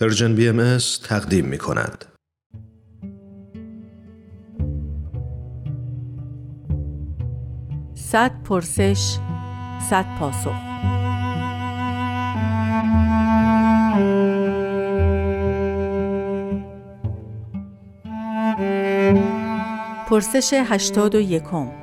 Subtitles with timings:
[0.00, 2.04] پرژن بی ام تقدیم می کند.
[7.94, 9.16] صد پرسش
[9.90, 10.54] صد پاسخ
[20.08, 21.79] پرسش هشتاد و یکم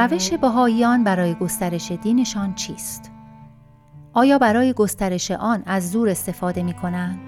[0.00, 3.10] روش بهاییان برای گسترش دینشان چیست؟
[4.12, 7.18] آیا برای گسترش آن از زور استفاده می کنند؟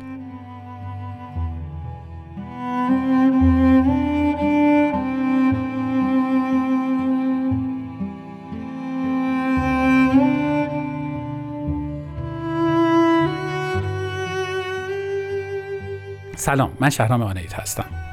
[16.36, 18.11] سلام من شهرام آنیت هستم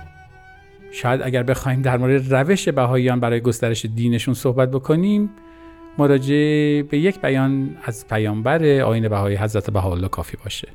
[0.91, 5.29] شاید اگر بخوایم در مورد روش بهاییان برای گسترش دینشون صحبت بکنیم
[5.97, 10.67] مراجعه به یک بیان از پیامبر آین بهایی حضرت بهاءالله کافی باشه.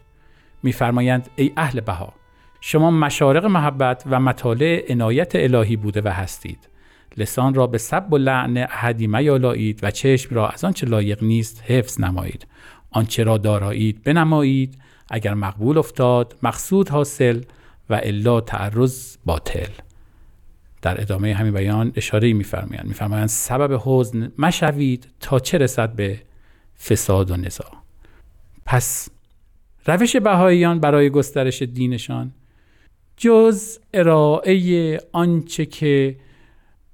[0.62, 2.12] میفرمایند ای اهل بها
[2.60, 6.68] شما مشارق محبت و مطالع عنایت الهی بوده و هستید.
[7.16, 11.62] لسان را به سب و لعن احدی میالایید و چشم را از آنچه لایق نیست
[11.66, 12.46] حفظ نمایید.
[12.90, 14.78] آنچه را دارایید بنمایید.
[15.10, 17.40] اگر مقبول افتاد مقصود حاصل
[17.90, 19.70] و الا تعرض باطل.
[20.84, 22.86] در ادامه همین بیان اشاره میفرمایند.
[22.86, 26.20] میفرمایند سبب حزن مشوید تا چه رسد به
[26.84, 27.72] فساد و نزاع؟
[28.66, 29.08] پس
[29.86, 32.32] روش بهاییان برای گسترش دینشان
[33.16, 36.16] جز ارائه آنچه که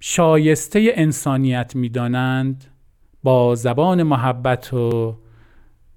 [0.01, 2.65] شایسته انسانیت می‌دانند
[3.23, 5.17] با زبان محبت و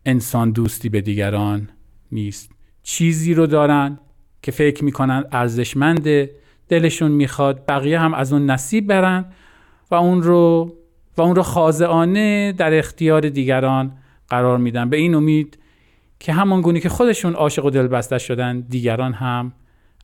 [0.06, 1.70] انسان دوستی به دیگران
[2.12, 2.52] نیست.
[2.84, 4.00] چیزی رو دارند
[4.42, 6.43] که فکر می‌کنند ارزشمنده
[6.74, 9.26] دلشون می‌خواد بقیه هم از اون نصیب برن
[9.92, 10.74] و اون رو
[11.18, 13.92] و اون رو خاضعانه در اختیار دیگران
[14.30, 14.90] قرار میدن.
[14.90, 15.60] به این امید
[16.20, 19.54] که همان گونه که خودشون عاشق و دلبسته شدن دیگران هم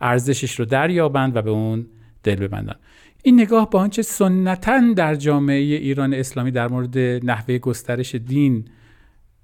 [0.01, 1.87] ارزشش رو دریابند و به اون
[2.23, 2.75] دل ببندن.
[3.23, 8.65] این نگاه با آنچه سنتا در جامعه ایران اسلامی در مورد نحوه گسترش دین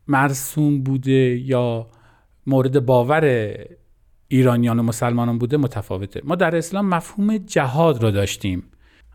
[0.08, 1.88] مرسوم بوده یا
[2.47, 3.56] مورد باور
[4.28, 6.22] ایرانیان و مسلمانان بوده متفاوته.
[6.24, 8.63] ما در اسلام مفهوم جهاد را داشتیم.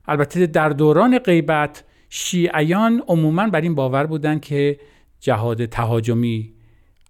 [0.09, 4.78] البته در دوران غیبت شیعیان عموما بر این باور بودند که
[5.20, 6.53] جهاد تهاجمی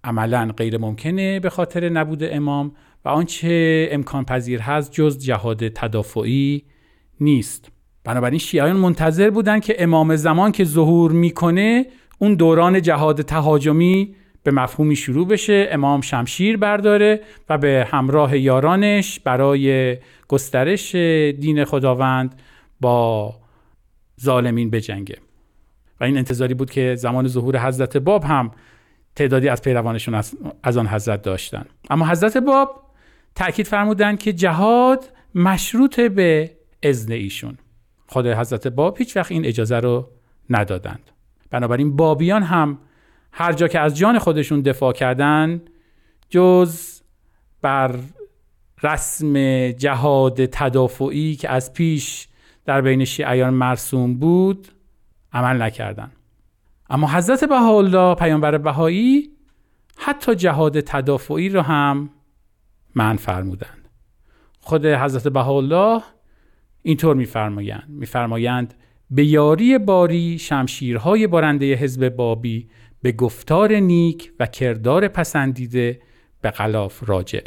[0.04, 2.72] عملا غیر ممکنه به خاطر نبود امام
[3.04, 6.62] و آنچه امکان پذیر هست جز جهاد تدافعی
[7.20, 7.72] نیست.
[8.04, 11.86] بنابراین شیعیان منتظر بودند که امام زمان که ظهور می‌کنه
[12.18, 15.68] اون دوران جهاد تهاجمی به مفهومی شروع بشه.
[15.70, 19.96] امام شمشیر برداره و به همراه یارانش برای
[20.28, 20.94] گسترش
[21.40, 22.42] دین خداوند
[22.80, 23.34] با
[24.20, 25.16] ظالمین بجنگه.
[26.00, 28.50] و این انتظاری بود که زمان ظهور حضرت باب هم
[29.16, 30.22] تعدادی از پیروانشون
[30.62, 31.64] از آن حضرت داشتن.
[31.90, 32.82] اما حضرت باب
[33.34, 36.50] تاکید فرمودند که جهاد مشروط به
[36.82, 37.58] اذن ایشون.
[38.06, 40.08] خود حضرت باب هیچ وقت این اجازه رو
[40.50, 41.10] ندادند.
[41.50, 42.78] بنابراین بابیان هم
[43.32, 45.62] هر جا که از جان خودشون دفاع کردن
[46.28, 47.00] جز
[47.62, 47.94] بر
[48.82, 49.34] رسم
[49.70, 52.28] جهاد تدافعی که از پیش
[52.64, 54.68] در بین شیعیان مرسوم بود
[55.32, 56.12] عمل نکردن.
[56.90, 59.30] اما حضرت بهاءالله پیامبر بهایی
[59.96, 62.10] حتی جهاد تدافعی رو هم
[62.94, 63.88] من فرمودند.
[64.60, 66.02] خود حضرت بهاءالله
[66.82, 67.84] اینطور میفرمایند.
[67.88, 68.74] میفرمایند
[69.10, 72.68] به یاری باری شمشیرهای بارنده حزب بابی
[73.02, 76.00] به گفتار نیک و کردار پسندیده
[76.40, 77.44] به غلاف راجع.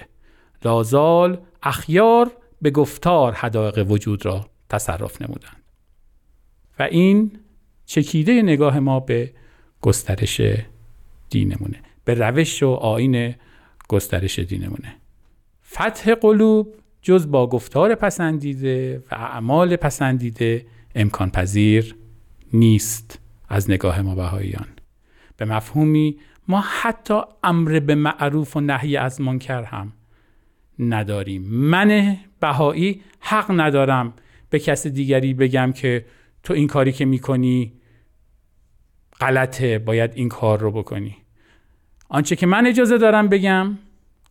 [0.65, 2.31] لازال اخیار
[2.61, 5.63] به گفتار حدایق وجود را تصرف نمودند.
[6.79, 7.31] و این
[7.85, 9.33] چکیده نگاه ما به
[9.81, 10.41] گسترش
[11.29, 13.35] دینمونه به روش و آین
[13.87, 14.95] گسترش دینمونه.
[15.65, 21.95] فتح قلوب جز با گفتار پسندیده و اعمال پسندیده امکان پذیر
[22.53, 23.19] نیست
[23.49, 24.67] از نگاه ما بهاییان.
[25.37, 29.93] به مفهومی ما حتی امر به معروف و نهی از منکر هم
[30.79, 31.41] نداریم.
[31.43, 34.13] من بهایی حق ندارم
[34.49, 36.05] به کس دیگری بگم که
[36.43, 37.73] تو این کاری که می‌کنی
[39.21, 41.15] غلطه باید این کار رو بکنی.
[42.09, 43.77] آنچه که من اجازه دارم بگم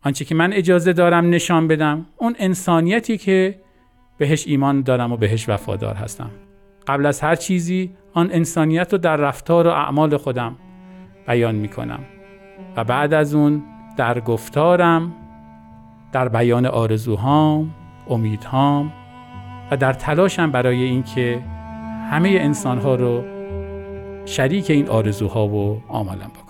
[0.01, 3.59] آنچه که من اجازه دارم نشان بدم اون انسانیتی که
[4.17, 6.31] بهش ایمان دارم و بهش وفادار هستم.
[6.87, 10.55] قبل از هر چیزی آن انسانیت رو در رفتار و اعمال خودم
[11.27, 11.99] بیان می کنم
[12.75, 13.63] و بعد از اون
[13.97, 15.13] در گفتارم
[16.11, 17.73] در بیان آرزوهام،
[18.09, 18.93] امیدهام
[19.71, 21.41] و در تلاشم برای اینکه
[22.11, 23.23] همه انسانها رو
[24.25, 26.42] شریک این آرزوها و آمالم بکنم.